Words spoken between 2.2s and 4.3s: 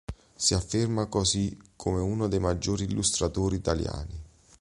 dei maggiori illustratori italiani.